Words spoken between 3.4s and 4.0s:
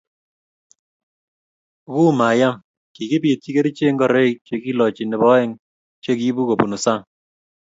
kerichek